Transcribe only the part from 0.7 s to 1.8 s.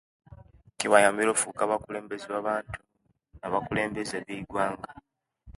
Kibayambire okufuka